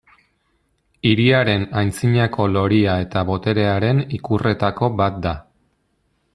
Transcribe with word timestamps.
Hiriaren 1.09 1.65
antzinako 1.81 2.47
loria 2.55 2.97
eta 3.05 3.25
boterearen 3.29 4.03
ikurretako 4.21 4.93
bat 5.03 5.25
da. 5.29 5.39